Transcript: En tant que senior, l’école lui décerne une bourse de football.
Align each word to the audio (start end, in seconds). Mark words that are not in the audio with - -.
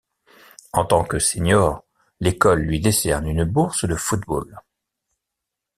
En 0.73 0.83
tant 0.83 1.03
que 1.03 1.19
senior, 1.19 1.83
l’école 2.21 2.61
lui 2.63 2.79
décerne 2.79 3.27
une 3.27 3.43
bourse 3.43 3.85
de 3.87 3.95
football. 3.95 4.57